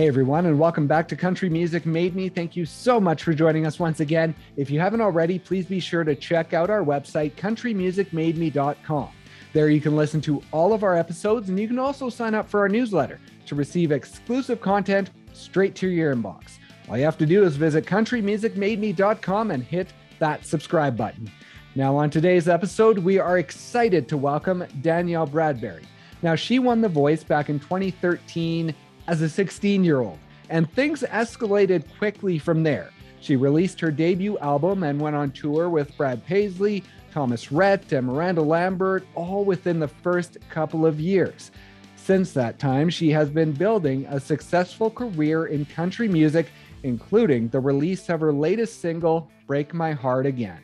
[0.00, 2.30] Hey everyone, and welcome back to Country Music Made Me.
[2.30, 4.34] Thank you so much for joining us once again.
[4.56, 9.10] If you haven't already, please be sure to check out our website, countrymusicmademe.com.
[9.52, 12.48] There you can listen to all of our episodes, and you can also sign up
[12.48, 16.52] for our newsletter to receive exclusive content straight to your inbox.
[16.88, 21.30] All you have to do is visit countrymusicmademe.com and hit that subscribe button.
[21.74, 25.84] Now, on today's episode, we are excited to welcome Danielle Bradbery.
[26.22, 28.74] Now, she won The Voice back in 2013
[29.10, 30.18] as a 16 year old,
[30.50, 32.90] and things escalated quickly from there.
[33.20, 38.06] She released her debut album and went on tour with Brad Paisley, Thomas Rhett, and
[38.06, 41.50] Miranda Lambert, all within the first couple of years.
[41.96, 46.46] Since that time, she has been building a successful career in country music,
[46.84, 50.60] including the release of her latest single, Break My Heart Again.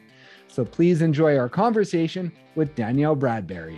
[0.47, 3.77] So please enjoy our conversation with Danielle Bradbery.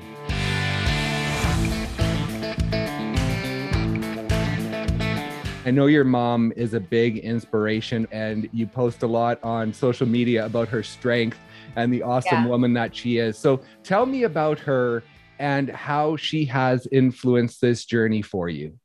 [5.69, 10.09] I know your mom is a big inspiration, and you post a lot on social
[10.09, 11.39] media about her strength
[11.77, 12.47] and the awesome yeah.
[12.47, 13.37] woman that she is.
[13.37, 15.03] So tell me about her
[15.39, 18.79] and how she has influenced this journey for you.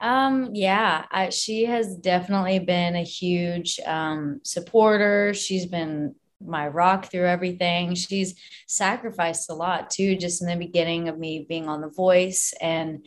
[0.00, 5.34] Um, yeah, I, she has definitely been a huge um, supporter.
[5.34, 7.96] She's been my rock through everything.
[7.96, 8.34] She's
[8.66, 12.54] sacrificed a lot too, just in the beginning of me being on The Voice.
[12.62, 13.04] And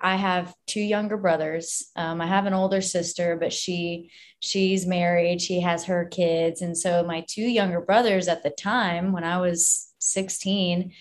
[0.00, 1.90] I have two younger brothers.
[1.96, 4.10] Um, I have an older sister, but she
[4.40, 5.40] she's married.
[5.40, 9.40] She has her kids, and so my two younger brothers at the time when I
[9.40, 10.92] was 16,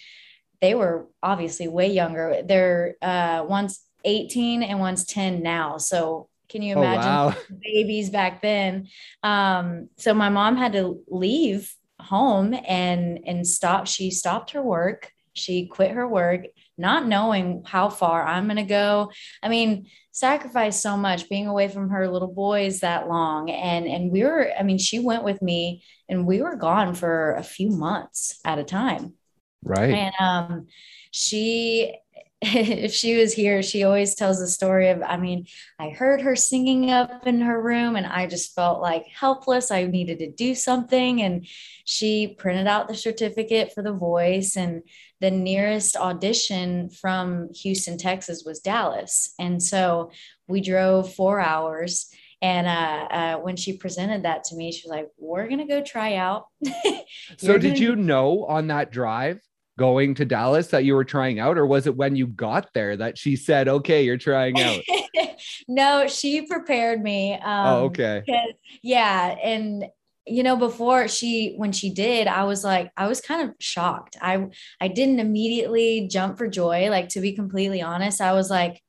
[0.62, 2.42] they were obviously way younger.
[2.44, 5.78] They're uh, one's 18 and one's 10 now.
[5.78, 7.36] So can you imagine oh, wow.
[7.62, 8.88] babies back then?
[9.22, 13.86] Um, so my mom had to leave home and and stop.
[13.86, 15.12] She stopped her work.
[15.34, 16.46] She quit her work
[16.78, 19.12] not knowing how far I'm going to go.
[19.42, 23.50] I mean, sacrificed so much being away from her little boys that long.
[23.50, 27.34] And, and we were, I mean, she went with me and we were gone for
[27.34, 29.14] a few months at a time.
[29.64, 29.94] Right.
[29.94, 30.68] And, um,
[31.12, 31.96] she
[32.42, 35.48] if she was here, she always tells the story of, I mean,
[35.80, 39.72] I heard her singing up in her room and I just felt like helpless.
[39.72, 41.24] I needed to do something.
[41.24, 41.48] And
[41.86, 44.56] she printed out the certificate for the voice.
[44.56, 44.84] And
[45.20, 49.34] the nearest audition from Houston, Texas was Dallas.
[49.40, 50.12] And so
[50.48, 52.08] we drove four hours.
[52.40, 55.66] And uh, uh, when she presented that to me, she was like, We're going to
[55.66, 56.46] go try out.
[57.38, 59.42] so, did you know on that drive
[59.78, 62.98] going to Dallas that you were trying out, or was it when you got there
[62.98, 64.82] that she said, Okay, you're trying out?
[65.68, 67.34] no, she prepared me.
[67.34, 68.24] Um, oh, okay.
[68.82, 69.36] Yeah.
[69.42, 69.86] And
[70.30, 74.18] you know before she when she did i was like i was kind of shocked
[74.22, 74.46] i
[74.82, 78.82] i didn't immediately jump for joy like to be completely honest i was like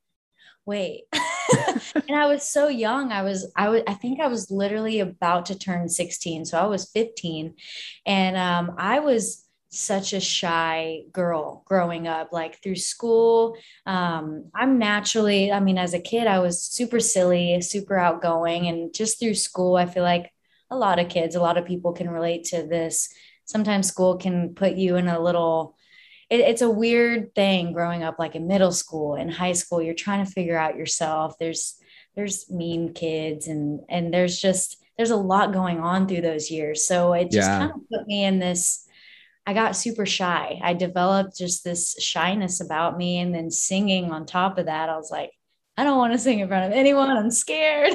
[0.66, 5.00] wait and i was so young i was i was i think i was literally
[5.00, 7.54] about to turn 16 so i was 15
[8.04, 13.56] and um, i was such a shy girl growing up like through school
[13.86, 18.94] um, i'm naturally i mean as a kid i was super silly super outgoing and
[18.94, 20.32] just through school i feel like
[20.70, 23.08] a lot of kids, a lot of people can relate to this.
[23.44, 25.76] Sometimes school can put you in a little,
[26.28, 29.80] it, it's a weird thing growing up, like in middle school and high school.
[29.80, 31.38] You're trying to figure out yourself.
[31.38, 31.80] There's,
[32.14, 36.86] there's mean kids and, and there's just, there's a lot going on through those years.
[36.86, 37.58] So it just yeah.
[37.58, 38.86] kind of put me in this,
[39.48, 40.60] I got super shy.
[40.62, 43.16] I developed just this shyness about me.
[43.16, 45.30] And then singing on top of that, I was like,
[45.74, 47.08] I don't want to sing in front of anyone.
[47.08, 47.94] I'm scared.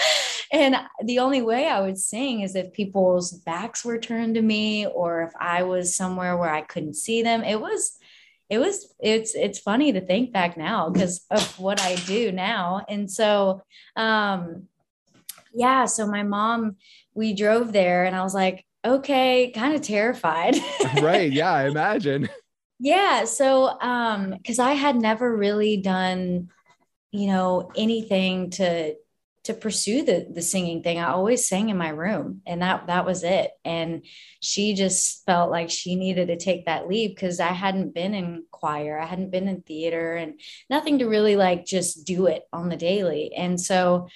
[0.52, 4.88] and the only way I would sing is if people's backs were turned to me
[4.88, 7.44] or if I was somewhere where I couldn't see them.
[7.44, 7.96] It was
[8.50, 12.84] it was it's it's funny to think back now because of what I do now.
[12.88, 13.62] And so
[13.94, 14.66] um
[15.54, 16.74] yeah, so my mom
[17.14, 20.56] we drove there and I was like, okay, kind of terrified.
[21.02, 22.28] right, yeah, I imagine.
[22.80, 26.48] Yeah, so um cuz I had never really done
[27.10, 28.94] you know anything to
[29.44, 30.98] to pursue the the singing thing.
[30.98, 33.50] I always sang in my room and that that was it.
[33.64, 34.04] And
[34.40, 38.44] she just felt like she needed to take that leap because I hadn't been in
[38.50, 40.38] choir, I hadn't been in theater and
[40.68, 43.32] nothing to really like just do it on the daily.
[43.34, 44.08] And so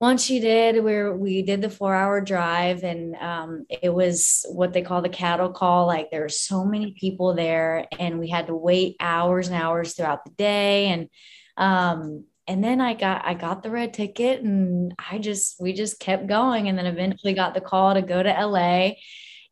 [0.00, 4.72] once she did where we did the four hour drive and um, it was what
[4.72, 8.46] they call the cattle call like there were so many people there and we had
[8.46, 11.08] to wait hours and hours throughout the day and
[11.56, 15.98] um, and then I got I got the red ticket and I just we just
[15.98, 18.92] kept going and then eventually got the call to go to LA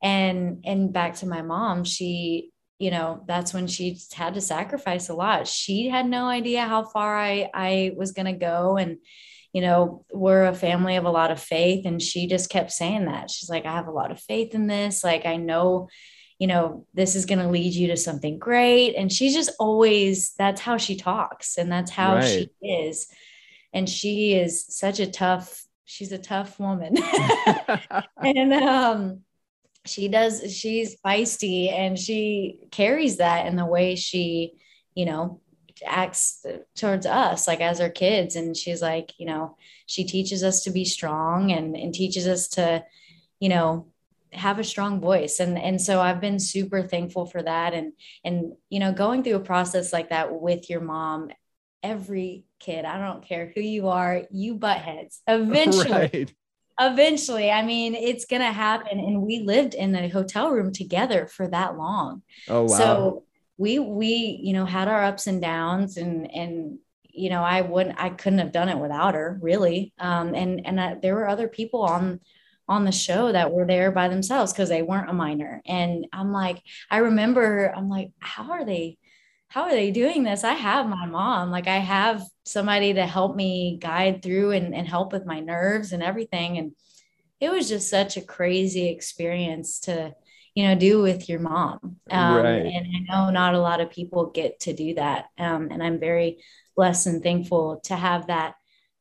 [0.02, 5.08] and and back to my mom she you know, that's when she had to sacrifice
[5.08, 5.48] a lot.
[5.48, 8.98] She had no idea how far I I was going to go and
[9.56, 13.06] you know, we're a family of a lot of faith and she just kept saying
[13.06, 13.30] that.
[13.30, 15.02] She's like I have a lot of faith in this.
[15.02, 15.88] Like I know
[16.38, 18.94] you know, this is going to lead you to something great.
[18.94, 22.50] And she's just always, that's how she talks and that's how right.
[22.60, 23.08] she is.
[23.72, 26.96] And she is such a tough, she's a tough woman.
[28.22, 29.20] and um,
[29.86, 34.52] she does, she's feisty and she carries that in the way she,
[34.94, 35.40] you know,
[35.84, 36.44] acts
[36.74, 38.36] towards us like as her kids.
[38.36, 39.56] And she's like, you know,
[39.86, 42.84] she teaches us to be strong and, and teaches us to,
[43.40, 43.86] you know,
[44.32, 45.40] have a strong voice.
[45.40, 47.74] And and so i've been super thankful for that.
[47.74, 47.92] And
[48.24, 51.30] and you know going through a process like that with your mom
[51.82, 55.20] every kid i don't care who you are you butt heads.
[55.28, 56.34] Eventually right.
[56.80, 58.98] eventually i mean it's gonna happen.
[58.98, 62.22] And we lived in a hotel room together for that long.
[62.48, 62.66] Oh wow.
[62.66, 63.24] So
[63.58, 67.98] we we you know had our ups and downs and and you know i wouldn't
[67.98, 71.48] i couldn't have done it without her really um and and I, there were other
[71.48, 72.20] people on
[72.68, 75.62] on the show that were there by themselves because they weren't a minor.
[75.66, 78.98] And I'm like, I remember, I'm like, how are they?
[79.48, 80.42] How are they doing this?
[80.42, 81.52] I have my mom.
[81.52, 85.92] Like, I have somebody to help me guide through and, and help with my nerves
[85.92, 86.58] and everything.
[86.58, 86.72] And
[87.40, 90.14] it was just such a crazy experience to,
[90.56, 91.98] you know, do with your mom.
[92.10, 92.64] Um, right.
[92.64, 95.26] And I know not a lot of people get to do that.
[95.38, 96.42] Um, and I'm very
[96.74, 98.54] blessed and thankful to have that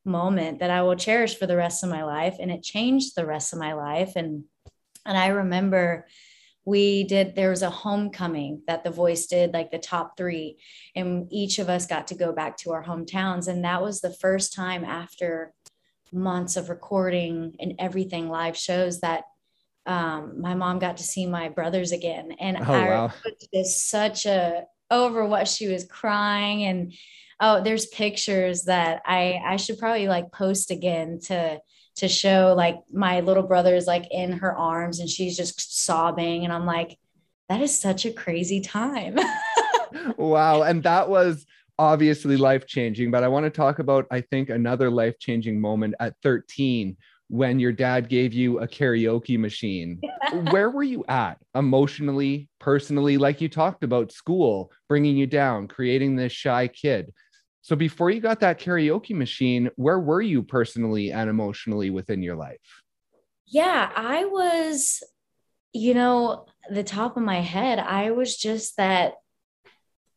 [0.03, 2.35] moment that I will cherish for the rest of my life.
[2.41, 4.17] And it changed the rest of my life.
[4.17, 4.43] And
[5.05, 6.07] and I remember
[6.65, 10.57] we did there was a homecoming that the voice did like the top three
[10.95, 14.13] and each of us got to go back to our hometowns and that was the
[14.13, 15.53] first time after
[16.11, 19.25] months of recording and everything live shows that
[19.85, 22.31] um, my mom got to see my brothers again.
[22.39, 23.11] And oh, i wow.
[23.53, 26.63] was such a over what she was crying.
[26.63, 26.93] And
[27.39, 31.59] oh there's pictures that i i should probably like post again to
[31.95, 36.43] to show like my little brother is like in her arms and she's just sobbing.
[36.43, 36.97] And i'm like
[37.49, 39.17] that is such a crazy time.
[40.17, 40.63] Wow.
[40.63, 41.45] And that was
[41.77, 45.93] obviously life changing but i want to talk about i think another life changing moment
[45.99, 46.95] at 13
[47.29, 50.01] when your dad gave you a karaoke machine.
[50.51, 53.17] Where were you at emotionally, personally?
[53.17, 57.13] Like you talked about school bringing you down, creating this shy kid.
[57.61, 62.35] So before you got that karaoke machine, where were you personally and emotionally within your
[62.35, 62.83] life?
[63.47, 65.03] Yeah, I was,
[65.73, 69.13] you know, the top of my head, I was just that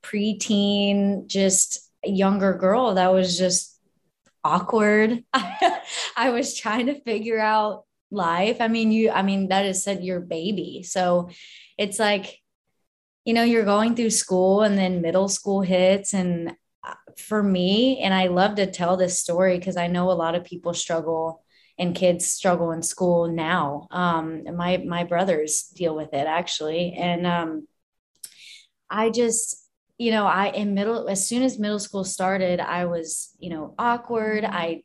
[0.03, 3.79] preteen, just younger girl that was just
[4.45, 5.25] awkward.
[6.19, 8.61] I was trying to figure out life.
[8.61, 10.83] I mean, you, I mean, that is said your baby.
[10.83, 11.31] So
[11.79, 12.39] it's like,
[13.25, 16.55] you know, you're going through school and then middle school hits and
[17.17, 20.45] for me, and I love to tell this story because I know a lot of
[20.45, 21.45] people struggle
[21.79, 23.89] and kids struggle in school now.
[23.91, 27.69] Um, my my brothers deal with it actually, and um,
[28.89, 29.69] I just
[29.99, 33.75] you know I in middle as soon as middle school started, I was you know
[33.79, 34.45] awkward.
[34.45, 34.83] I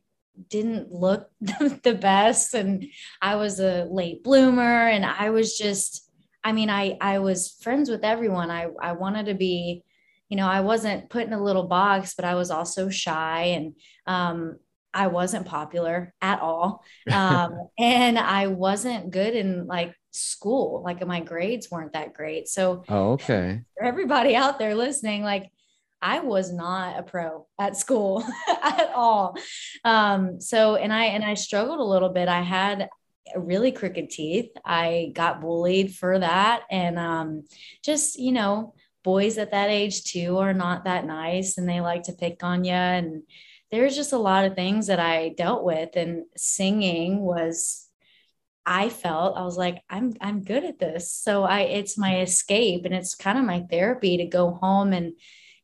[0.49, 2.85] didn't look the best, and
[3.21, 6.09] I was a late bloomer, and I was just
[6.43, 8.51] I mean I I was friends with everyone.
[8.51, 9.83] I I wanted to be
[10.33, 13.75] you know, I wasn't put in a little box, but I was also shy and
[14.07, 14.57] um,
[14.91, 16.83] I wasn't popular at all.
[17.11, 20.81] Um, and I wasn't good in like school.
[20.83, 22.47] Like my grades weren't that great.
[22.47, 23.61] So, oh, okay.
[23.77, 25.51] For everybody out there listening, like
[26.03, 28.25] I was not a pro at school
[28.61, 29.37] at all.
[29.85, 32.27] Um, so, and I, and I struggled a little bit.
[32.27, 32.89] I had
[33.37, 34.51] really crooked teeth.
[34.65, 36.63] I got bullied for that.
[36.69, 37.45] And um,
[37.83, 42.03] just, you know, boys at that age too are not that nice and they like
[42.03, 43.23] to pick on you and
[43.69, 47.89] there's just a lot of things that I dealt with and singing was
[48.65, 52.85] I felt I was like I'm I'm good at this so I it's my escape
[52.85, 55.13] and it's kind of my therapy to go home and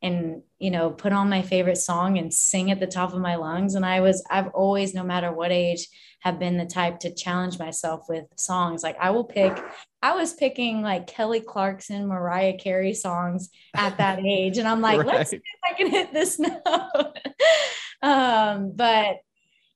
[0.02, 3.36] and you know put on my favorite song and sing at the top of my
[3.36, 5.88] lungs and I was I've always no matter what age
[6.22, 9.62] have been the type to challenge myself with songs like I will pick
[10.02, 14.58] I was picking like Kelly Clarkson, Mariah Carey songs at that age.
[14.58, 15.08] And I'm like, right.
[15.08, 17.18] let's see if I can hit this note.
[18.02, 19.18] um, but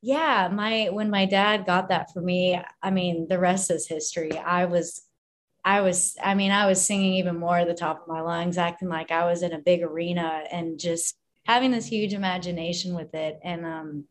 [0.02, 4.38] yeah, my when my dad got that for me, I mean, the rest is history.
[4.38, 5.02] I was
[5.66, 8.58] I was, I mean, I was singing even more at the top of my lungs,
[8.58, 11.16] acting like I was in a big arena and just
[11.46, 13.40] having this huge imagination with it.
[13.44, 14.06] And um,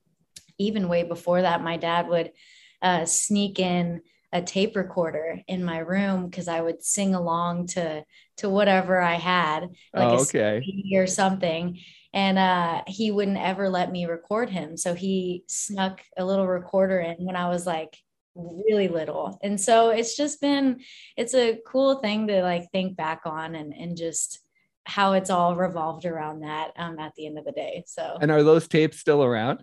[0.59, 2.33] even way before that, my dad would
[2.81, 8.05] uh, sneak in a tape recorder in my room because I would sing along to
[8.39, 10.65] to whatever I had, like Oh, a okay.
[10.65, 11.79] CD or something.
[12.15, 14.77] And uh, he wouldn't ever let me record him.
[14.77, 17.99] So he snuck a little recorder in when I was like
[18.35, 19.39] really little.
[19.43, 20.81] And so it's just been,
[21.17, 24.41] it's a cool thing to like think back on and, and just
[24.85, 27.85] how it's all revolved around that um, at the end of the day.
[27.87, 29.63] So And are those tapes still around?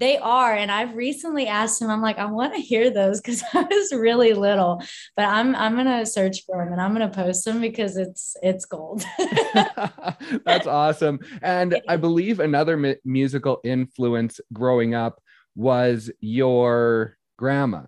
[0.00, 0.54] they are.
[0.54, 3.92] And I've recently asked him, I'm like, I want to hear those because I was
[3.92, 4.82] really little,
[5.14, 7.96] but I'm, I'm going to search for them and I'm going to post them because
[7.96, 9.04] it's, it's gold.
[10.44, 11.20] That's awesome.
[11.42, 15.20] And I believe another mu- musical influence growing up
[15.54, 17.82] was your grandma,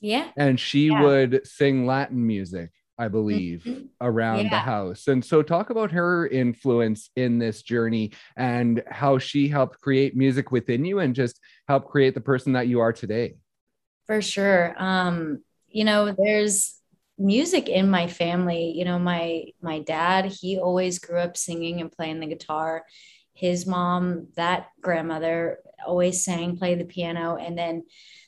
[0.00, 0.30] yeah.
[0.36, 1.02] and she Yeah.
[1.02, 3.88] would sing Latin music, I believe, Mhm.
[4.00, 5.08] around the house.
[5.08, 10.52] And so, talk about her influence in this journey and how she helped create music
[10.52, 13.34] within you and just help create the person that you are today.
[14.06, 14.74] For sure.
[14.78, 16.76] Um, you know, there's
[17.18, 18.72] music in my family.
[18.78, 22.84] You know, my my dad, he always grew up singing and playing the guitar.
[23.40, 27.84] His mom, that grandmother, always sang, played the piano, and then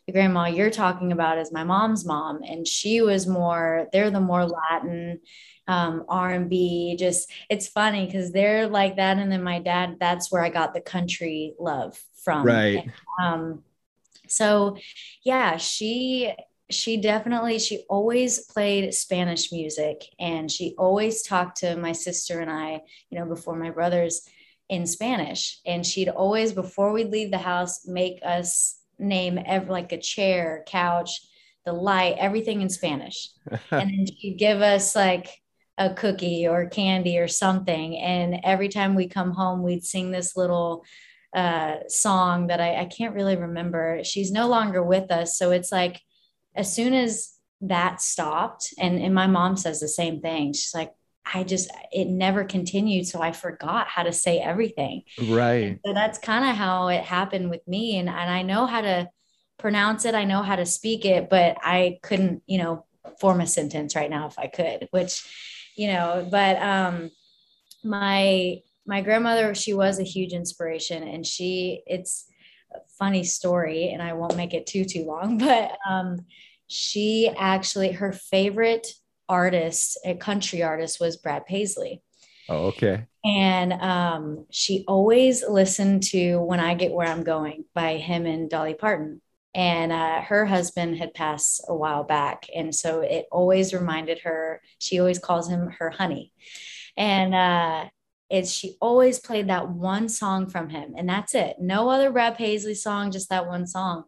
[0.07, 3.89] the grandma you're talking about is my mom's mom, and she was more.
[3.93, 5.21] They're the more Latin,
[5.69, 6.97] um, R and B.
[6.99, 9.99] Just it's funny because they're like that, and then my dad.
[10.01, 12.47] That's where I got the country love from.
[12.47, 12.91] Right.
[13.23, 13.63] Um,
[14.29, 14.79] so
[15.25, 16.33] yeah, she
[16.71, 22.51] she definitely she always played Spanish music and she always talked to my sister and
[22.51, 24.23] I, you know, before my brothers
[24.73, 25.61] in Spanish.
[25.67, 30.65] And she'd always, before we'd leave the house, make us name every like a chair,
[30.67, 31.11] couch,
[31.67, 33.29] the light, everything in Spanish.
[33.71, 35.43] and then she'd give us like
[35.77, 37.99] a cookie or candy or something.
[37.99, 40.87] And every time we come home, we'd sing this little
[41.37, 44.03] uh, song that I, I can't really remember.
[44.05, 45.37] She's no longer with us.
[45.37, 46.01] So it's like,
[46.55, 50.95] as soon as that stopped, and, and my mom says the same thing, she's like,
[51.25, 53.07] I just, it never continued.
[53.07, 55.03] So I forgot how to say everything.
[55.29, 55.79] right.
[55.85, 57.99] So that's kind of how it happened with me.
[57.99, 59.09] And, and I know how to
[59.59, 62.85] pronounce it, I know how to speak it, but I couldn't, you know,
[63.21, 65.25] form a sentence right now if I could, which,
[65.77, 67.11] you know, but um,
[67.85, 72.27] my, my grandmother, she was a huge inspiration and she, it's
[72.75, 76.27] a funny story and I won't make it too, too long, but um,
[76.67, 78.89] she actually, her favorite
[79.33, 82.03] artist, a country artist was Brad Paisley.
[82.51, 83.07] Oh, okay.
[83.25, 88.51] And um, she always listened to When I Get Where I'm Going by him and
[88.51, 89.23] Dolly Parton.
[89.55, 92.47] And uh, her husband had passed a while back.
[92.55, 96.33] And so it always reminded her, she always calls him her honey.
[96.97, 97.89] And uh,
[98.29, 100.95] it's, she always played that one song from him.
[100.97, 101.57] And that's it.
[101.59, 104.05] No other Brad Paisley song, just that one song.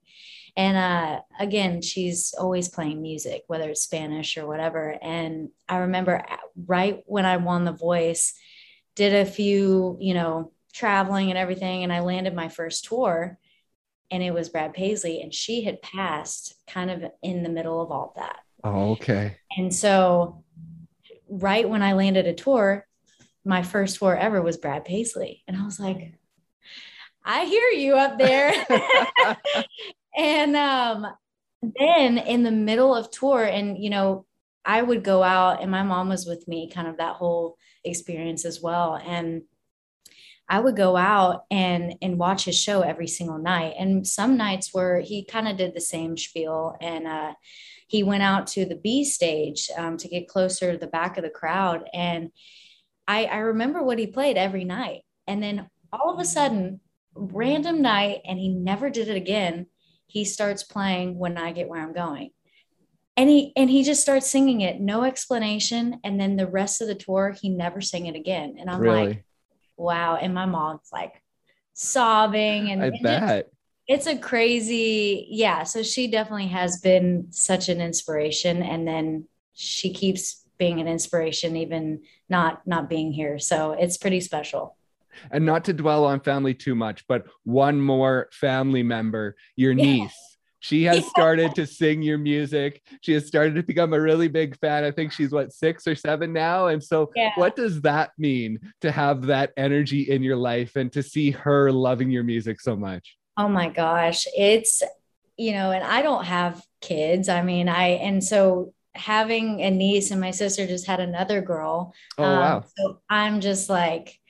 [0.57, 4.97] And uh, again, she's always playing music, whether it's Spanish or whatever.
[5.03, 6.25] And I remember
[6.67, 8.35] right when I won The Voice,
[8.95, 13.39] did a few, you know, traveling and everything, and I landed my first tour,
[14.11, 17.91] and it was Brad Paisley, and she had passed kind of in the middle of
[17.91, 18.41] all that.
[18.63, 19.39] Oh, okay.
[19.57, 20.45] And so,
[21.29, 22.87] right when I landed a tour,
[23.45, 26.15] my first tour ever was Brad Paisley, and I was like,
[27.25, 28.53] I hear you up there.
[30.17, 31.07] and um,
[31.63, 34.27] then in the middle of tour, and you know,
[34.65, 38.45] I would go out, and my mom was with me, kind of that whole experience
[38.45, 38.95] as well.
[38.95, 39.43] And
[40.49, 43.75] I would go out and and watch his show every single night.
[43.79, 47.35] And some nights where he kind of did the same spiel, and uh,
[47.89, 51.25] he went out to the B stage um, to get closer to the back of
[51.25, 51.89] the crowd.
[51.93, 52.31] And
[53.07, 55.03] I, I remember what he played every night.
[55.27, 56.81] And then all of a sudden,
[57.15, 59.67] random night, and he never did it again.
[60.15, 62.31] He starts playing when I get where I'm going.
[63.17, 65.99] And he and he just starts singing it, no explanation.
[66.05, 68.55] And then the rest of the tour, he never sang it again.
[68.61, 69.07] And I'm really?
[69.07, 69.25] like,
[69.77, 70.17] wow.
[70.17, 71.21] And my mom's like
[71.73, 73.45] sobbing and, I and just-
[73.87, 79.93] it's a crazy yeah so she definitely has been such an inspiration and then she
[79.93, 84.75] keeps being an inspiration even not not being here so it's pretty special
[85.31, 89.83] and not to dwell on family too much, but one more family member, your Yeah.
[89.83, 90.31] niece.
[90.61, 91.11] She has Yeah.
[91.11, 92.81] started to sing your music.
[93.03, 94.83] She has started to become a really big fan.
[94.85, 96.69] I think she's what, six or seven now.
[96.69, 97.33] And so, Yeah.
[97.37, 101.71] what does that mean to have that energy in your life and to see her
[101.71, 103.17] loving your music so much?
[103.37, 104.81] oh my gosh it's
[105.37, 110.13] you know and i don't have kids i mean i and so having a niece
[110.13, 112.65] and my sister just had another girl Oh, Um, wow.
[112.79, 114.21] So I'm just like,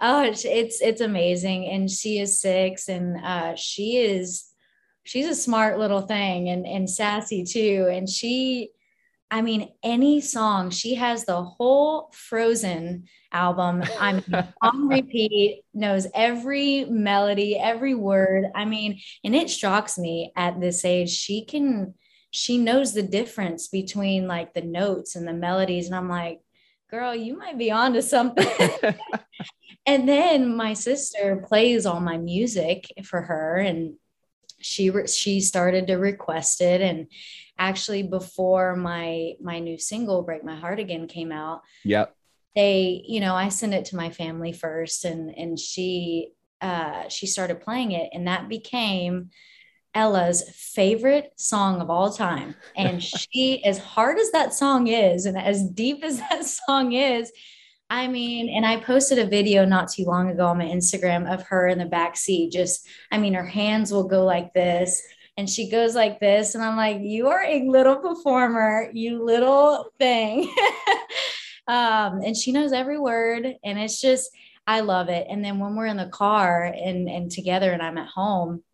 [0.00, 1.68] oh, it's it's, it's amazing.
[1.68, 4.46] And she is six, and uh, she is
[5.04, 8.70] she's a smart little thing and and sassy too and she
[9.30, 13.82] I mean, any song, she has the whole Frozen album.
[13.98, 14.22] I'm
[14.62, 18.44] on repeat, knows every melody, every word.
[18.54, 21.10] I mean, and it shocks me at this age.
[21.10, 21.94] She can,
[22.30, 25.86] she knows the difference between like the notes and the melodies.
[25.86, 26.40] And I'm like,
[26.90, 28.46] girl, you might be onto something.
[29.86, 33.94] and then my sister plays all my music for her and
[34.58, 37.06] she she started to request it and
[37.58, 42.14] actually before my my new single break my heart again came out yep
[42.54, 46.30] they you know i sent it to my family first and and she
[46.62, 49.30] uh she started playing it and that became
[49.96, 52.54] Ella's favorite song of all time.
[52.76, 57.32] And she, as hard as that song is, and as deep as that song is,
[57.88, 61.42] I mean, and I posted a video not too long ago on my Instagram of
[61.44, 62.52] her in the back seat.
[62.52, 65.00] Just, I mean, her hands will go like this
[65.36, 66.54] and she goes like this.
[66.54, 70.52] And I'm like, you are a little performer, you little thing.
[71.68, 73.46] um, and she knows every word.
[73.62, 74.30] And it's just,
[74.66, 75.28] I love it.
[75.30, 78.64] And then when we're in the car and, and together and I'm at home,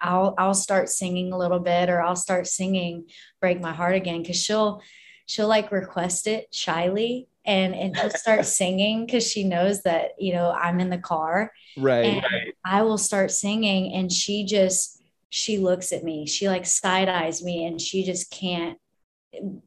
[0.00, 3.04] I'll, I'll start singing a little bit or I'll start singing
[3.40, 4.24] break my heart again.
[4.24, 4.82] Cause she'll,
[5.26, 10.32] she'll like request it shyly and and she'll start singing because she knows that you
[10.32, 11.52] know I'm in the car.
[11.76, 12.22] Right.
[12.22, 12.54] right.
[12.64, 16.26] I will start singing, and she just she looks at me.
[16.26, 18.78] She like side eyes me, and she just can't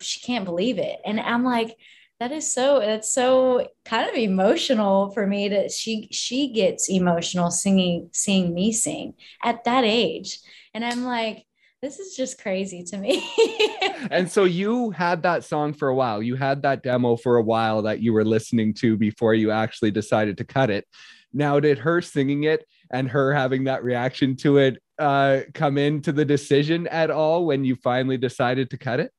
[0.01, 0.99] she can't believe it.
[1.05, 1.75] And I'm like,
[2.24, 7.51] that is so that's so kind of emotional for me that she she gets emotional
[7.51, 9.13] singing seeing me sing
[9.44, 10.39] at that age.
[10.74, 11.46] And I'm like,
[11.82, 13.30] this is just crazy to me.
[14.10, 16.24] and so you had that song for a while.
[16.24, 19.92] You had that demo for a while that you were listening to before you actually
[19.92, 20.88] decided to cut it.
[21.34, 26.13] Now, did her singing it and her having that reaction to it uh, come into
[26.13, 29.12] the decision at all when you finally decided to cut it?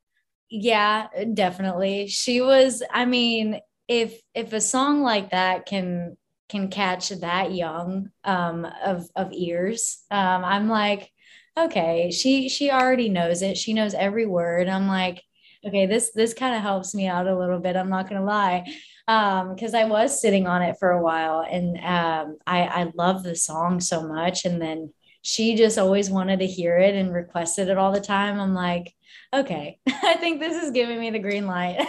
[0.50, 2.06] Yeah, definitely.
[2.08, 6.16] She was, I mean, if if a song like that can
[6.48, 11.10] can catch that young um of of ears, um, I'm like,
[11.58, 13.56] okay, she she already knows it.
[13.56, 14.68] She knows every word.
[14.68, 15.22] I'm like,
[15.66, 17.76] okay, this this kind of helps me out a little bit.
[17.76, 18.64] I'm not gonna lie.
[19.08, 23.22] Um, because I was sitting on it for a while and um I, I love
[23.22, 24.44] the song so much.
[24.44, 24.92] And then
[25.22, 28.38] she just always wanted to hear it and requested it all the time.
[28.40, 28.94] I'm like,
[29.34, 31.86] okay, I think this is giving me the green light.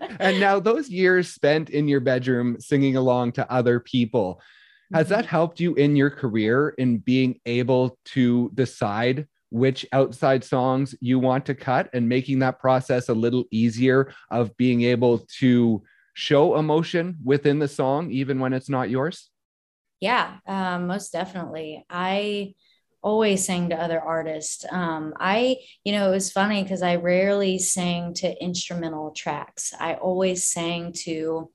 [0.20, 4.40] and now those years spent in your bedroom singing along to other people
[4.92, 5.28] has that mm-hmm.
[5.28, 11.46] helped you in your career in being able to decide which outside songs you want
[11.46, 15.82] to cut and making that process a little easier of being able to
[16.14, 19.30] show emotion within the song, even when it's not yours?
[20.00, 21.84] Yeah, um, most definitely.
[21.88, 22.54] I
[23.02, 24.64] always sang to other artists.
[24.70, 29.74] Um, I, you know, it was funny because I rarely sang to instrumental tracks.
[29.78, 31.50] I always sang to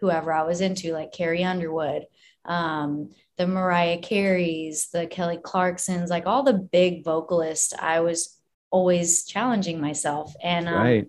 [0.00, 2.06] whoever I was into, like Carrie Underwood
[2.44, 8.38] um, the Mariah Careys, the Kelly Clarksons, like all the big vocalists, I was
[8.70, 10.32] always challenging myself.
[10.42, 11.08] And um, right.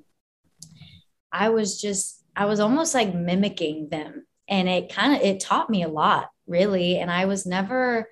[1.32, 4.26] I was just, I was almost like mimicking them.
[4.48, 7.00] And it kind of, it taught me a lot, really.
[7.00, 8.10] And I was never,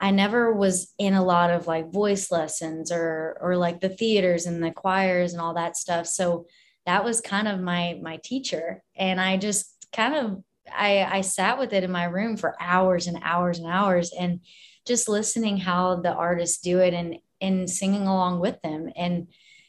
[0.00, 4.46] I never was in a lot of like voice lessons or, or like the theaters
[4.46, 6.06] and the choirs and all that stuff.
[6.06, 6.46] So
[6.86, 8.82] that was kind of my, my teacher.
[8.96, 13.06] And I just kind of I, I sat with it in my room for hours
[13.06, 14.40] and hours and hours and
[14.86, 19.28] just listening how the artists do it and and singing along with them and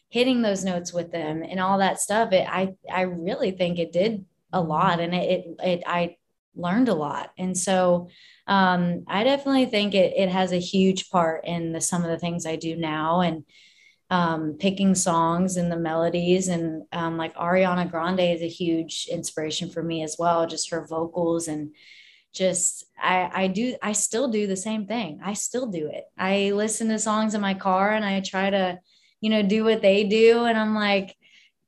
[0.10, 3.91] hitting those notes with them and all that stuff it i i really think it
[3.91, 6.15] did a lot and it it, it i
[6.56, 8.10] learned a lot and so
[8.48, 12.20] um, i definitely think it, it has a huge part in the some of the
[12.20, 13.44] things i do now and
[14.12, 16.50] um, picking songs and the melodies.
[16.50, 20.86] And um, like Ariana Grande is a huge inspiration for me as well, just her
[20.86, 21.74] vocals and
[22.34, 25.22] just I, I do I still do the same thing.
[25.24, 26.06] I still do it.
[26.18, 28.80] I listen to songs in my car and I try to,
[29.22, 30.44] you know, do what they do.
[30.44, 31.16] And I'm like,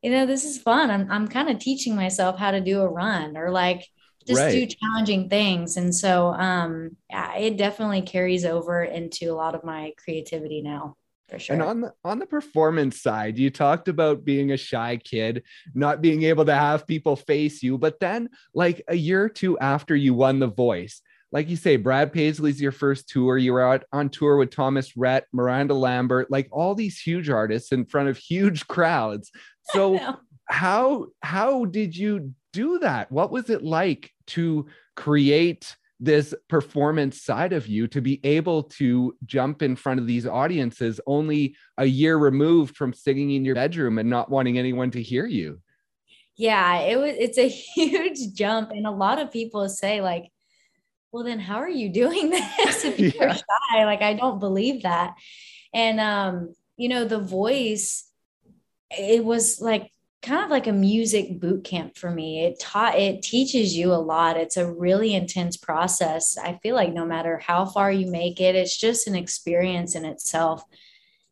[0.02, 0.92] you know, this is fun.
[0.92, 3.88] I'm I'm kind of teaching myself how to do a run or like
[4.26, 4.52] just right.
[4.52, 5.78] do challenging things.
[5.78, 10.96] And so um yeah, it definitely carries over into a lot of my creativity now
[11.30, 11.56] for sure.
[11.56, 16.02] And on the on the performance side, you talked about being a shy kid, not
[16.02, 19.96] being able to have people face you, but then like a year or two after
[19.96, 23.38] you won the voice, like you say, Brad Paisley's your first tour.
[23.38, 27.72] You were out on tour with Thomas Rhett, Miranda Lambert, like all these huge artists
[27.72, 29.32] in front of huge crowds.
[29.72, 29.98] So
[30.48, 33.12] how how did you do that?
[33.12, 39.16] What was it like to create this performance side of you to be able to
[39.26, 43.98] jump in front of these audiences only a year removed from singing in your bedroom
[43.98, 45.62] and not wanting anyone to hear you
[46.36, 50.26] yeah it was it's a huge jump and a lot of people say like
[51.14, 53.34] well then how are you doing this if you're yeah.
[53.72, 55.14] shy like i don't believe that
[55.74, 58.10] and um you know the voice
[58.90, 59.93] it was like
[60.24, 62.46] kind of like a music boot camp for me.
[62.46, 64.38] It taught it teaches you a lot.
[64.38, 66.38] It's a really intense process.
[66.38, 70.06] I feel like no matter how far you make it, it's just an experience in
[70.06, 70.64] itself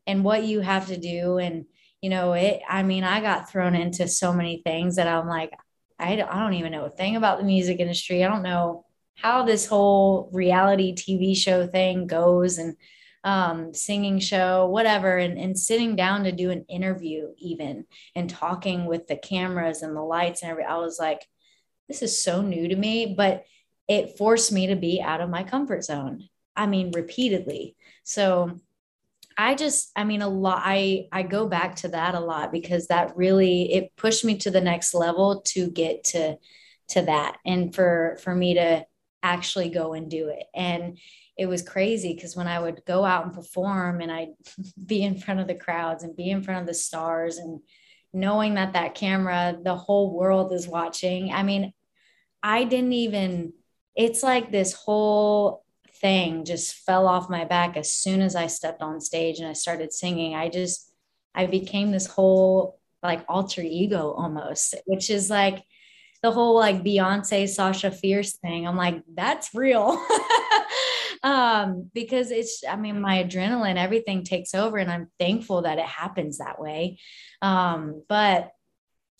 [0.06, 1.64] and what you have to do and
[2.00, 5.52] you know it I mean I got thrown into so many things that I'm like
[5.98, 8.24] I don't, I don't even know a thing about the music industry.
[8.24, 12.76] I don't know how this whole reality TV show thing goes and
[13.24, 18.86] um, singing show, whatever, and, and sitting down to do an interview, even and talking
[18.86, 20.70] with the cameras and the lights and everything.
[20.70, 21.26] I was like,
[21.88, 23.44] this is so new to me, but
[23.88, 26.28] it forced me to be out of my comfort zone.
[26.56, 27.76] I mean, repeatedly.
[28.04, 28.60] So
[29.36, 32.88] I just, I mean, a lot, I, I go back to that a lot because
[32.88, 36.36] that really, it pushed me to the next level to get to,
[36.88, 37.38] to that.
[37.44, 38.86] And for, for me to
[39.22, 40.44] actually go and do it.
[40.54, 40.98] And
[41.36, 44.34] it was crazy because when I would go out and perform and I'd
[44.86, 47.60] be in front of the crowds and be in front of the stars and
[48.12, 51.32] knowing that that camera, the whole world is watching.
[51.32, 51.72] I mean,
[52.42, 53.54] I didn't even,
[53.96, 55.64] it's like this whole
[55.96, 59.54] thing just fell off my back as soon as I stepped on stage and I
[59.54, 60.34] started singing.
[60.34, 60.92] I just,
[61.34, 65.64] I became this whole like alter ego almost, which is like,
[66.22, 68.66] the whole like Beyonce Sasha Fierce thing.
[68.66, 70.00] I'm like, that's real.
[71.22, 75.86] um, because it's, I mean, my adrenaline, everything takes over, and I'm thankful that it
[75.86, 76.98] happens that way.
[77.40, 78.50] Um, but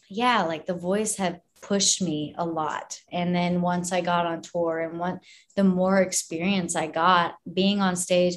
[0.08, 2.98] yeah, like the voice had pushed me a lot.
[3.10, 5.18] And then once I got on tour and what
[5.56, 8.34] the more experience I got being on stage,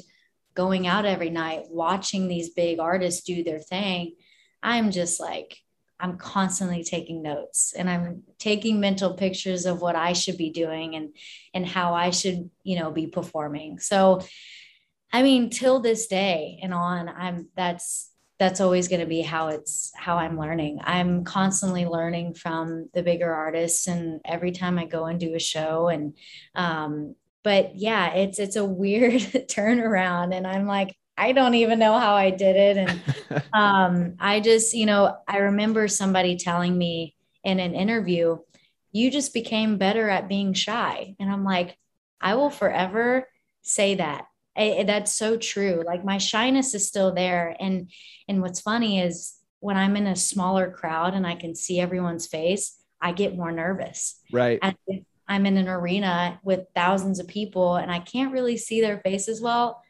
[0.54, 4.14] going out every night, watching these big artists do their thing,
[4.62, 5.58] I'm just like,
[5.98, 10.94] I'm constantly taking notes and I'm taking mental pictures of what I should be doing
[10.94, 11.14] and
[11.54, 13.78] and how I should, you know, be performing.
[13.78, 14.20] So
[15.12, 19.48] I mean, till this day and on, I'm that's that's always going to be how
[19.48, 20.80] it's how I'm learning.
[20.84, 25.40] I'm constantly learning from the bigger artists and every time I go and do a
[25.40, 26.16] show and
[26.54, 31.98] um but yeah, it's it's a weird turnaround and I'm like I don't even know
[31.98, 32.76] how I did it.
[32.76, 38.38] And um, I just, you know, I remember somebody telling me in an interview,
[38.92, 41.14] you just became better at being shy.
[41.18, 41.76] And I'm like,
[42.20, 43.28] I will forever
[43.62, 44.26] say that.
[44.56, 45.82] I, that's so true.
[45.86, 47.54] Like my shyness is still there.
[47.60, 47.90] And
[48.26, 52.26] and what's funny is when I'm in a smaller crowd and I can see everyone's
[52.26, 54.20] face, I get more nervous.
[54.32, 54.58] Right.
[54.62, 54.76] And
[55.28, 59.40] I'm in an arena with thousands of people and I can't really see their faces
[59.40, 59.82] well.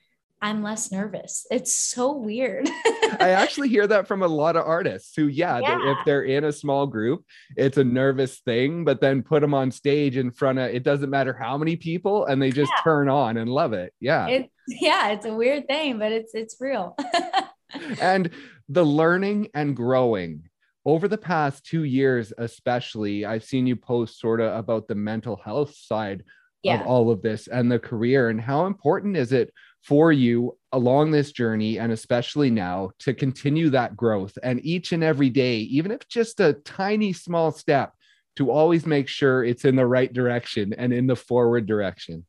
[0.43, 1.47] I'm less nervous.
[1.51, 2.69] It's so weird.
[3.21, 5.79] I actually hear that from a lot of artists who, yeah, yeah.
[5.79, 7.25] They're, if they're in a small group,
[7.57, 11.11] it's a nervous thing, but then put them on stage in front of it doesn't
[11.11, 12.83] matter how many people and they just yeah.
[12.83, 13.95] turn on and love it.
[13.99, 14.27] Yeah.
[14.27, 16.97] It, yeah, it's a weird thing, but it's it's real.
[18.01, 18.31] and
[18.69, 20.49] the learning and growing
[20.85, 25.37] over the past two years, especially, I've seen you post sort of about the mental
[25.37, 26.23] health side
[26.63, 26.81] yeah.
[26.81, 29.53] of all of this and the career and how important is it
[29.87, 35.05] for you along this journey and especially now to continue that growth and each and
[35.05, 37.93] every day even if just a tiny small step
[38.35, 42.27] to always make sure it's in the right direction and in the forward direction.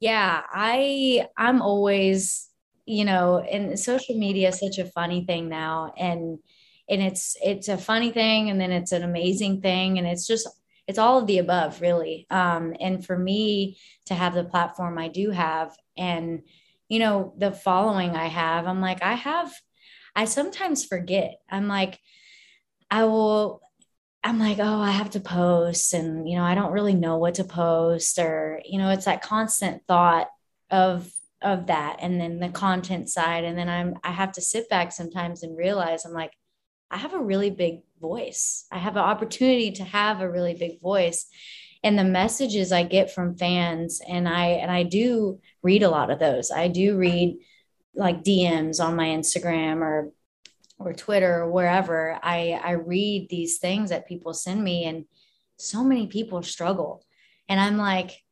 [0.00, 2.48] Yeah i i'm always
[2.86, 6.38] you know and social media is such a funny thing now and
[6.88, 10.48] and it's it's a funny thing and then it's an amazing thing and it's just
[10.88, 12.26] it's all of the above really.
[12.28, 16.42] Um, and for me to have the platform i do have and
[16.92, 19.50] you know, the following I have, I'm like, I have,
[20.14, 21.36] I sometimes forget.
[21.50, 21.98] I'm like,
[22.90, 23.62] I will,
[24.22, 27.36] I'm like, oh, I have to post and, you know, I don't really know what
[27.36, 30.28] to post or, you know, it's that constant thought
[30.70, 31.96] of, of that.
[32.02, 33.44] And then the content side.
[33.44, 36.32] And then I'm, I have to sit back sometimes and realize I'm like,
[36.90, 38.66] I have a really big voice.
[38.70, 41.24] I have an opportunity to have a really big voice
[41.84, 46.10] and the messages I get from fans and I and I do read a lot
[46.10, 46.50] of those.
[46.50, 47.38] I do read
[47.94, 50.12] like DMs on my Instagram or
[50.78, 52.18] or Twitter or wherever.
[52.22, 55.06] I I read these things that people send me and
[55.56, 57.04] so many people struggle.
[57.48, 58.22] And I'm like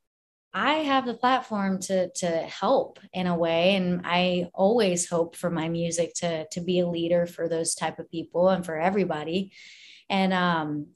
[0.53, 5.51] I have the platform to to help in a way and I always hope for
[5.51, 9.53] my music to to be a leader for those type of people and for everybody.
[10.09, 10.87] And um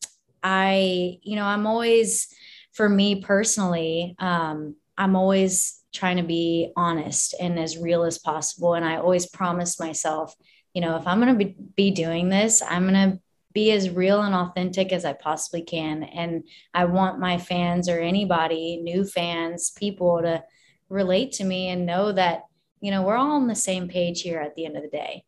[0.44, 2.28] I you know I'm always
[2.74, 8.74] for me personally, um, I'm always trying to be honest and as real as possible.
[8.74, 10.34] And I always promise myself,
[10.74, 13.20] you know, if I'm going to be, be doing this, I'm going to
[13.52, 16.02] be as real and authentic as I possibly can.
[16.02, 16.42] And
[16.74, 20.42] I want my fans or anybody, new fans, people to
[20.88, 22.42] relate to me and know that,
[22.80, 25.24] you know, we're all on the same page here at the end of the day.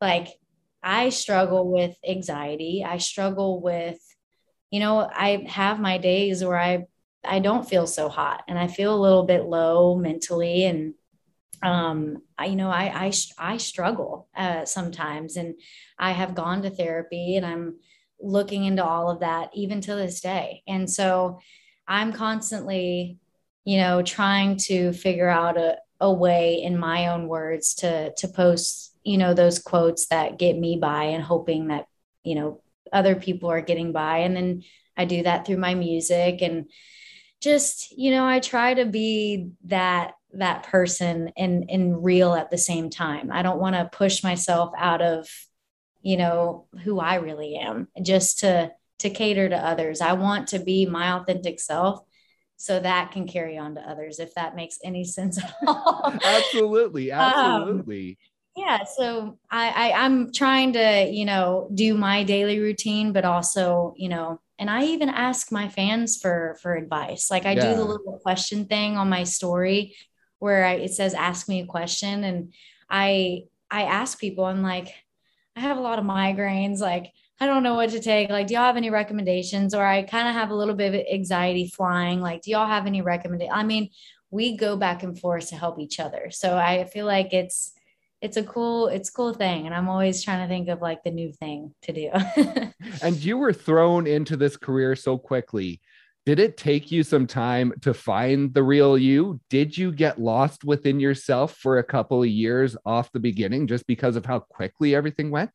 [0.00, 0.28] Like,
[0.82, 2.82] I struggle with anxiety.
[2.86, 3.98] I struggle with,
[4.70, 6.86] you know, I have my days where I
[7.24, 10.94] I don't feel so hot and I feel a little bit low mentally and
[11.62, 15.54] um I, you know I I I struggle uh, sometimes and
[15.98, 17.76] I have gone to therapy and I'm
[18.20, 20.62] looking into all of that even to this day.
[20.66, 21.40] And so
[21.88, 23.18] I'm constantly
[23.64, 28.28] you know trying to figure out a, a way in my own words to to
[28.28, 31.86] post you know those quotes that get me by and hoping that
[32.22, 32.60] you know
[32.92, 34.18] other people are getting by.
[34.18, 34.62] And then
[34.96, 36.66] I do that through my music and
[37.42, 42.58] just you know i try to be that that person and and real at the
[42.58, 43.30] same time.
[43.32, 45.28] I don't want to push myself out of
[46.02, 50.00] you know who i really am just to to cater to others.
[50.00, 52.00] I want to be my authentic self
[52.56, 56.14] so that can carry on to others if that makes any sense at all.
[56.24, 58.10] Absolutely absolutely.
[58.10, 58.16] um,
[58.56, 63.94] yeah so I, I i'm trying to you know do my daily routine but also
[63.96, 67.30] you know and i even ask my fans for for advice.
[67.30, 67.70] Like i yeah.
[67.70, 69.94] do the little question thing on my story
[70.38, 72.52] where I, it says ask me a question and
[72.90, 74.92] i i ask people i'm like
[75.54, 78.54] i have a lot of migraines like i don't know what to take like do
[78.54, 79.74] y'all have any recommendations?
[79.74, 82.86] Or i kind of have a little bit of anxiety flying like do y'all have
[82.86, 83.90] any recommendations i mean
[84.30, 86.30] we go back and forth to help each other.
[86.30, 87.75] So i feel like it's
[88.26, 91.00] it's a cool it's a cool thing and i'm always trying to think of like
[91.04, 92.10] the new thing to do.
[93.02, 95.80] And you were thrown into this career so quickly.
[96.24, 99.40] Did it take you some time to find the real you?
[99.50, 103.86] Did you get lost within yourself for a couple of years off the beginning just
[103.86, 105.50] because of how quickly everything went?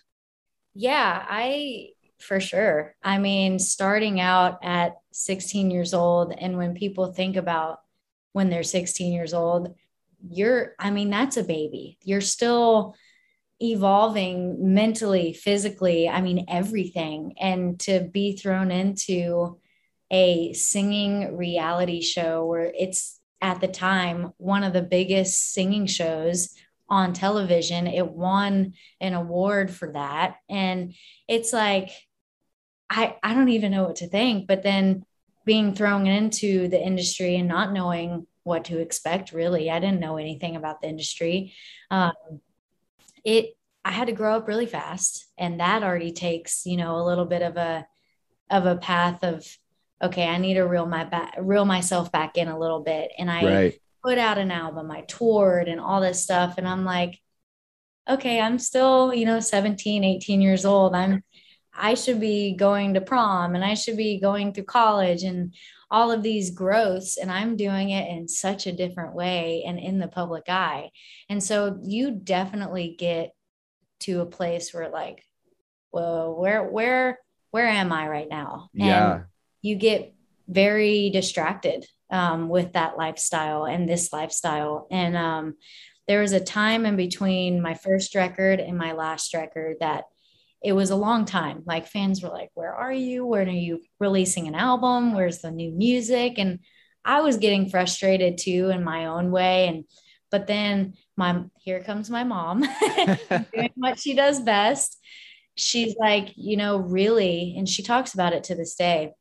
[0.73, 2.95] Yeah i for sure.
[3.03, 7.79] I mean starting out at 16 years old and when people think about
[8.33, 9.75] when they're 16 years old
[10.29, 11.97] you're i mean that's a baby.
[12.03, 12.95] You're still
[13.63, 17.33] evolving mentally physically i mean everything.
[17.39, 19.59] And to be thrown into
[20.11, 26.53] a singing reality show where it's at the time one of the biggest singing shows
[26.89, 30.37] on television it won an award for that.
[30.49, 30.93] And
[31.27, 31.89] it's like
[32.89, 34.47] i i don't even know what to think.
[34.47, 35.05] But then
[35.45, 39.69] being thrown into the industry and not knowing what to expect really.
[39.69, 41.53] I didn't know anything about the industry.
[41.89, 42.13] Um,
[43.23, 47.05] it i had to grow up really fast and that already takes you know a
[47.05, 47.85] little bit of a
[48.49, 49.45] of a path of
[50.01, 53.11] okay i need to reel my back reel myself back in a little bit.
[53.17, 53.81] And i right.
[54.03, 57.19] put out an album i toured and all this stuff and i'm like
[58.09, 60.95] okay i'm still you know 17 18 years old.
[60.95, 61.23] I'm
[61.73, 65.53] i should be going to prom and i should be going through college and
[65.91, 69.99] all of these growths and I'm doing it in such a different way and in
[69.99, 70.89] the public eye.
[71.29, 73.33] And so you definitely get
[74.01, 75.23] to a place where like,
[75.91, 77.19] well, where where
[77.51, 78.69] where am I right now?
[78.73, 79.19] And yeah.
[79.61, 80.15] you get
[80.47, 84.87] very distracted um, with that lifestyle and this lifestyle.
[84.89, 85.55] And um,
[86.07, 90.05] there was a time in between my first record and my last record that
[90.63, 91.63] it was a long time.
[91.65, 93.25] Like fans were like, Where are you?
[93.25, 95.13] When are you releasing an album?
[95.13, 96.37] Where's the new music?
[96.37, 96.59] And
[97.03, 99.67] I was getting frustrated too in my own way.
[99.67, 99.85] And
[100.29, 102.61] but then my here comes my mom
[103.53, 104.97] doing what she does best.
[105.55, 109.11] She's like, you know, really, and she talks about it to this day.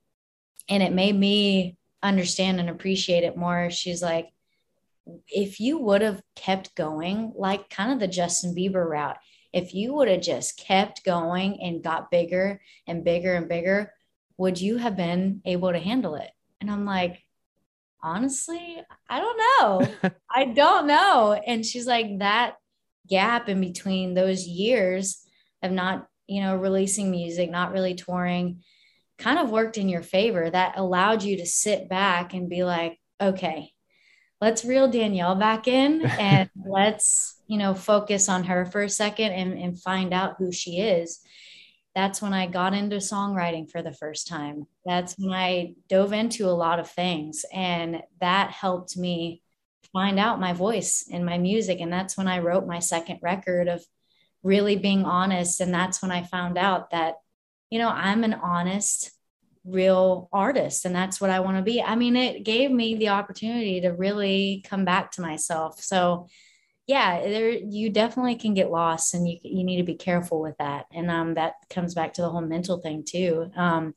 [0.68, 3.70] And it made me understand and appreciate it more.
[3.70, 4.28] She's like,
[5.28, 9.18] if you would have kept going, like kind of the Justin Bieber route,
[9.52, 13.92] if you would have just kept going and got bigger and bigger and bigger,
[14.36, 16.30] would you have been able to handle it?
[16.60, 17.22] And I'm like,
[18.02, 20.10] honestly, I don't know.
[20.30, 21.32] I don't know.
[21.32, 22.56] And she's like, that
[23.08, 25.22] gap in between those years
[25.62, 28.62] of not, you know, releasing music, not really touring,
[29.18, 30.48] kind of worked in your favor.
[30.48, 33.72] That allowed you to sit back and be like, okay,
[34.40, 39.32] let's reel Danielle back in and let's you know, focus on her for a second
[39.32, 41.18] and, and find out who she is.
[41.96, 44.68] That's when I got into songwriting for the first time.
[44.86, 47.44] That's when I dove into a lot of things.
[47.52, 49.42] And that helped me
[49.92, 51.80] find out my voice and my music.
[51.80, 53.84] And that's when I wrote my second record of
[54.44, 55.60] really being honest.
[55.60, 57.16] And that's when I found out that,
[57.68, 59.10] you know, I'm an honest
[59.64, 61.82] real artist and that's what I want to be.
[61.82, 65.80] I mean, it gave me the opportunity to really come back to myself.
[65.82, 66.28] So
[66.86, 70.56] yeah, there you definitely can get lost and you you need to be careful with
[70.58, 70.86] that.
[70.92, 73.50] And um that comes back to the whole mental thing too.
[73.54, 73.94] Um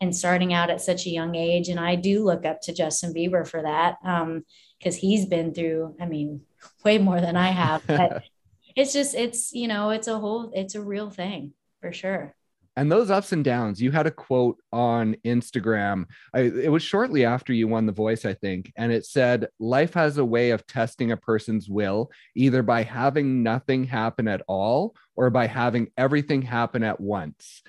[0.00, 3.14] and starting out at such a young age and I do look up to Justin
[3.14, 3.96] Bieber for that.
[4.04, 4.44] Um
[4.78, 6.42] because he's been through, I mean,
[6.84, 8.24] way more than I have, but
[8.76, 12.34] it's just it's, you know, it's a whole it's a real thing for sure
[12.76, 16.04] and those ups and downs you had a quote on instagram
[16.34, 19.94] I, it was shortly after you won the voice i think and it said life
[19.94, 24.94] has a way of testing a person's will either by having nothing happen at all
[25.16, 27.62] or by having everything happen at once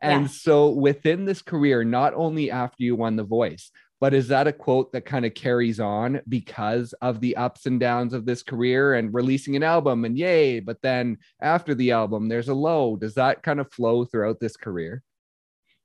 [0.00, 0.28] and yeah.
[0.28, 4.52] so within this career not only after you won the voice but is that a
[4.52, 8.94] quote that kind of carries on because of the ups and downs of this career
[8.94, 12.96] and releasing an album and yay but then after the album there's a low.
[12.96, 15.02] Does that kind of flow throughout this career?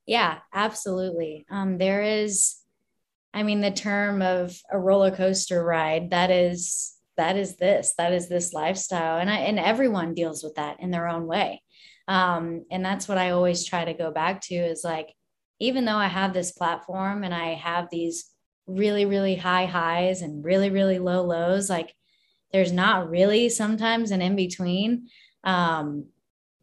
[0.06, 1.46] Yeah absolutely.
[1.50, 2.56] Um, there is
[3.34, 8.14] i mean the term of a roller coaster ride that is that is this that
[8.14, 9.20] is this lifestyle.
[9.20, 11.62] And I, and everyone deals with that in their own way.
[12.08, 15.14] Um, and that's what i always try to go back to is like
[15.64, 18.30] even though I have this platform and I have these
[18.68, 21.96] really, really high highs and really, really low lows, like
[22.52, 25.08] there's not really sometimes an in between.
[25.46, 26.08] Um,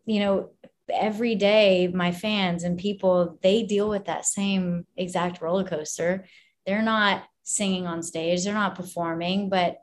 [0.05, 0.51] you know,
[0.93, 6.27] every day, my fans and people, they deal with that same exact roller coaster.
[6.67, 9.79] They're not singing on stage, they're not performing, but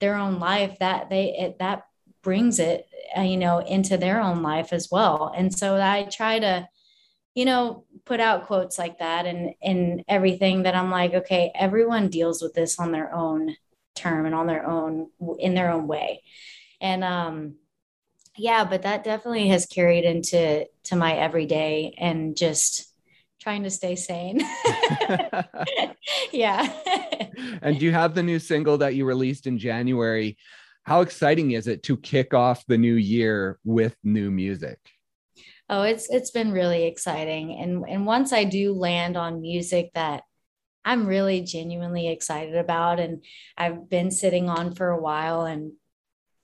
[0.00, 1.82] their own life that they, it, that
[2.22, 5.30] brings it, uh, you know, into their own life as well.
[5.36, 6.66] And so I try to,
[7.34, 12.08] you know, put out quotes like that and and everything that I'm like, okay, everyone
[12.08, 13.56] deals with this on their own
[13.94, 16.22] term and on their own in their own way.
[16.80, 17.54] And um
[18.36, 22.92] yeah, but that definitely has carried into to my everyday and just
[23.40, 24.40] trying to stay sane.
[26.32, 26.72] yeah.
[27.62, 30.38] and you have the new single that you released in January.
[30.84, 34.78] How exciting is it to kick off the new year with new music?
[35.72, 37.58] Oh it's it's been really exciting.
[37.58, 40.22] And and once i do land on music that
[40.84, 43.24] i'm really genuinely excited about and
[43.56, 45.72] i've been sitting on for a while and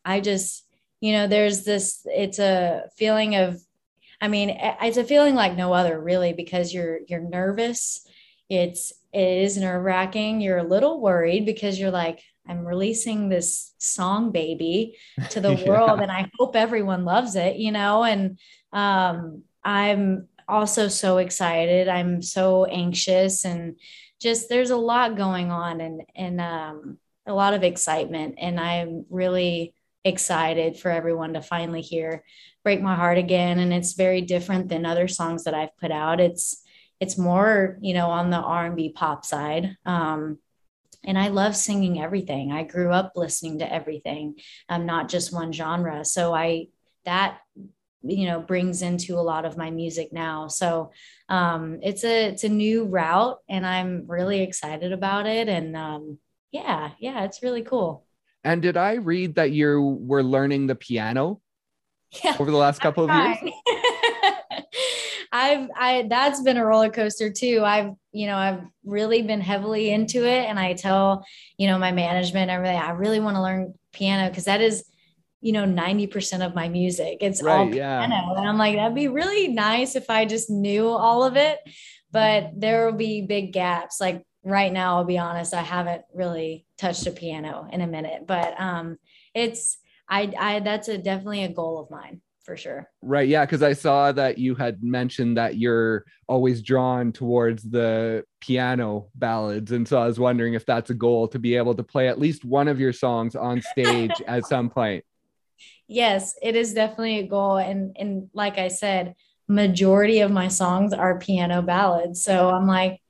[0.04, 0.64] i just
[1.00, 3.60] you know there's this it's a feeling of
[4.20, 8.06] i mean it's a feeling like no other really because you're you're nervous.
[8.48, 13.74] It's it is nerve wracking you're a little worried because you're like i'm releasing this
[13.78, 14.96] song baby
[15.30, 15.68] to the yeah.
[15.68, 18.38] world and i hope everyone loves it you know and
[18.72, 21.88] um, I'm also so excited.
[21.88, 23.76] I'm so anxious and
[24.20, 28.36] just there's a lot going on and and um, a lot of excitement.
[28.38, 32.24] And I'm really excited for everyone to finally hear
[32.64, 33.58] "Break My Heart" again.
[33.58, 36.20] And it's very different than other songs that I've put out.
[36.20, 36.62] It's
[37.00, 39.76] it's more you know on the R&B pop side.
[39.84, 40.38] Um,
[41.04, 42.50] and I love singing everything.
[42.50, 44.34] I grew up listening to everything,
[44.68, 46.04] um, not just one genre.
[46.04, 46.68] So I
[47.04, 47.38] that
[48.02, 50.92] you know brings into a lot of my music now so
[51.28, 56.18] um it's a it's a new route and i'm really excited about it and um
[56.52, 58.04] yeah yeah it's really cool
[58.44, 61.40] and did i read that you were learning the piano
[62.24, 63.52] yeah, over the last couple of years
[65.30, 67.62] I've I that's been a roller coaster too.
[67.64, 71.26] I've you know I've really been heavily into it, and I tell
[71.58, 72.78] you know my management everything.
[72.78, 74.84] I really want to learn piano because that is
[75.40, 77.18] you know 90% of my music.
[77.20, 78.14] It's right, all piano.
[78.14, 78.38] Yeah.
[78.38, 81.58] and i'm like that'd be really nice if i just knew all of it
[82.10, 84.00] but there will be big gaps.
[84.00, 88.26] Like right now i'll be honest i haven't really touched a piano in a minute
[88.26, 88.96] but um
[89.34, 92.88] it's i i that's a definitely a goal of mine for sure.
[93.02, 98.24] Right yeah because i saw that you had mentioned that you're always drawn towards the
[98.40, 101.82] piano ballads and so i was wondering if that's a goal to be able to
[101.82, 105.04] play at least one of your songs on stage at some point
[105.86, 107.56] yes, it is definitely a goal.
[107.56, 109.14] And and like I said,
[109.48, 112.22] majority of my songs are piano ballads.
[112.22, 113.00] So I'm like,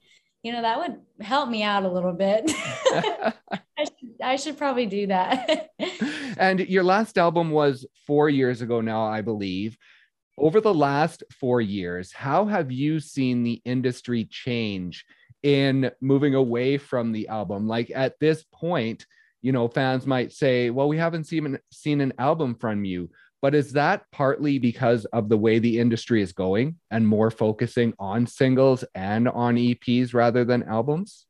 [0.42, 2.50] you know, that would help me out a little bit.
[3.78, 5.70] I, should, I should probably do that.
[6.38, 9.76] and your last album was four years ago now, I believe.
[10.38, 15.04] Over the last four years, how have you seen the industry change
[15.42, 17.66] in moving away from the album?
[17.66, 19.04] Like at this point,
[19.42, 23.10] you know, fans might say, well, we haven't seen, seen an album from you.
[23.40, 27.94] But is that partly because of the way the industry is going and more focusing
[27.98, 31.26] on singles and on EPs rather than albums?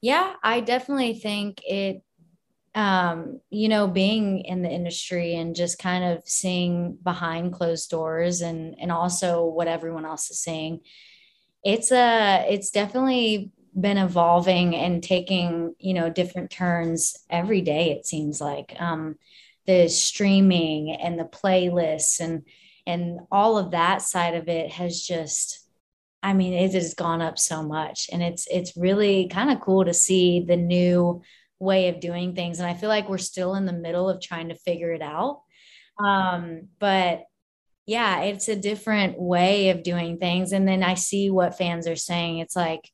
[0.00, 2.02] Yeah, I definitely think it,
[2.76, 8.40] um, you know, being in the industry and just kind of seeing behind closed doors
[8.40, 10.80] and, and also what everyone else is saying,
[11.64, 18.04] it's a it's definitely been evolving and taking you know different turns every day it
[18.04, 19.16] seems like um
[19.66, 22.42] the streaming and the playlists and
[22.86, 25.68] and all of that side of it has just
[26.22, 28.08] i mean it has gone up so much.
[28.12, 31.22] And it's it's really kind of cool to see the new
[31.58, 32.58] way of doing things.
[32.58, 35.42] And i feel like we're still in the middle of trying to figure it out.
[35.98, 37.24] Um but
[37.86, 40.52] yeah it's a different way of doing things.
[40.52, 42.38] And then i see what fans are saying.
[42.38, 42.90] It's like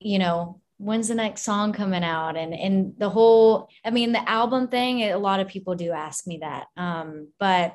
[0.00, 2.36] you know when's the next song coming out?
[2.36, 6.26] And and the whole i mean the album thing a lot of people do ask
[6.26, 6.66] me that.
[6.76, 7.74] Um but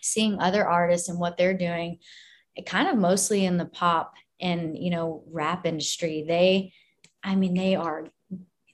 [0.00, 1.98] seeing other artists and what they're doing
[2.54, 6.24] it kind of mostly in the pop and you know rap industry.
[6.26, 6.72] They
[7.24, 8.06] i mean they are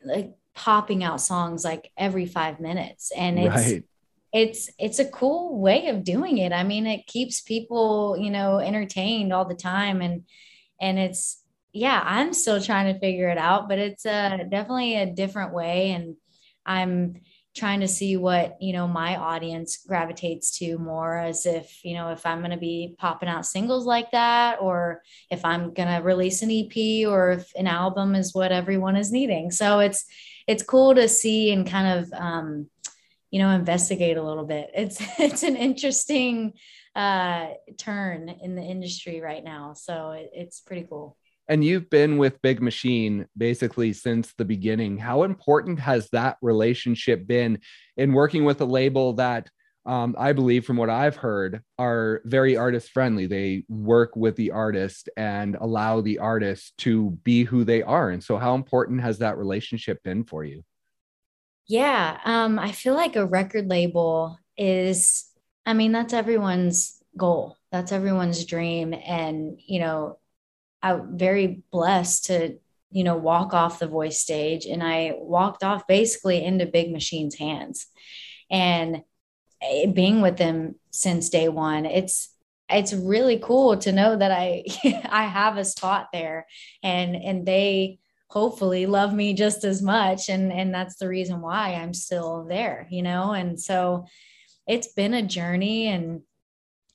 [0.04, 3.12] like popping out songs like every 5 minutes.
[3.16, 3.84] And it's right.
[4.32, 6.52] it's it's a cool way of doing it.
[6.52, 10.02] I mean it keeps people you know entertained all the time.
[10.02, 10.24] And
[10.80, 11.42] and it's
[11.72, 15.90] yeah, I'm still trying to figure it out, but it's a definitely a different way.
[15.92, 16.16] And
[16.64, 17.20] I'm
[17.56, 22.10] trying to see what, you know, my audience gravitates to more as if, you know,
[22.10, 26.02] if I'm going to be popping out singles like that, or if I'm going to
[26.02, 29.50] release an EP or if an album is what everyone is needing.
[29.50, 30.04] So it's,
[30.46, 32.68] it's cool to see and kind of, um,
[33.30, 34.70] you know, investigate a little bit.
[34.74, 36.54] It's, it's an interesting,
[36.94, 39.74] uh, turn in the industry right now.
[39.74, 41.16] So it, it's pretty cool
[41.48, 44.98] and you've been with Big Machine basically since the beginning.
[44.98, 47.60] How important has that relationship been
[47.96, 49.48] in working with a label that
[49.86, 53.26] um, I believe, from what I've heard, are very artist friendly.
[53.26, 58.10] They work with the artist and allow the artist to be who they are.
[58.10, 60.62] And so, how important has that relationship been for you?
[61.66, 65.24] Yeah, um, I feel like a record label is,
[65.64, 67.56] I mean, that's everyone's goal.
[67.72, 68.92] That's everyone's dream.
[68.92, 70.18] And, you know,
[70.82, 72.58] I'm very blessed to,
[72.90, 74.66] you know, walk off the voice stage.
[74.66, 77.86] And I walked off basically into Big Machine's hands.
[78.50, 79.02] And
[79.62, 82.34] eh, being with them since day one, it's
[82.70, 84.64] it's really cool to know that I
[85.08, 86.46] I have a spot there
[86.82, 87.98] and and they
[88.28, 92.86] hopefully love me just as much and and that's the reason why I'm still there,
[92.90, 93.32] you know?
[93.32, 94.06] And so
[94.66, 96.22] it's been a journey and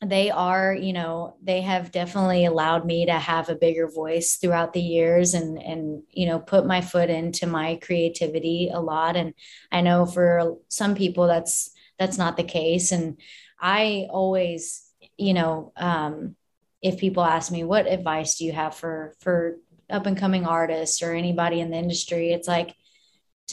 [0.06, 4.74] they are you know they have definitely allowed me to have a bigger voice throughout
[4.74, 9.16] the years and and you know put my foot into my creativity a lot.
[9.16, 9.34] And
[9.72, 12.92] i know for some people that's that's not the case.
[12.92, 13.20] And
[13.60, 16.36] i always you know um,
[16.82, 19.58] if people ask me what advice do you have for for
[19.90, 22.32] up and coming artists or anybody in the industry?
[22.32, 22.76] It's like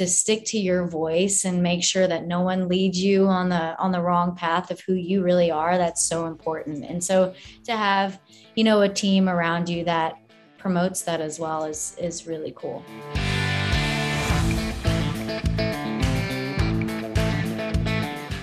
[0.00, 3.76] to stick to your voice and make sure that no one leads you on the
[3.76, 7.76] on the wrong path of who you really are that's so important and so to
[7.76, 8.18] have
[8.54, 10.14] you know a team around you that
[10.56, 12.82] promotes that as well is is really cool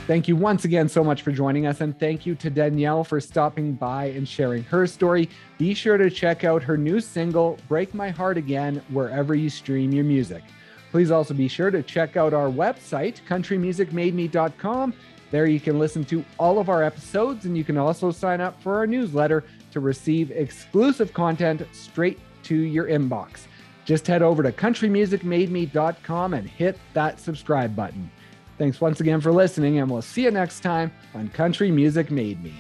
[0.06, 1.82] Thank you once again so much for joining us.
[1.82, 5.28] And thank you to Danielle for stopping by and sharing her story.
[5.58, 9.92] Be sure to check out her new single, Break My Heart Again, wherever you stream
[9.92, 10.44] your music.
[10.92, 14.94] Please also be sure to check out our website, countrymusicmademe.com.
[15.30, 18.62] There you can listen to all of our episodes, and you can also sign up
[18.62, 23.48] for our newsletter to receive exclusive content straight to your inbox.
[23.84, 28.10] Just head over to countrymusicmademe.com and hit that subscribe button.
[28.58, 32.44] Thanks once again for listening, and we'll see you next time on Country Music Made
[32.44, 32.54] Me.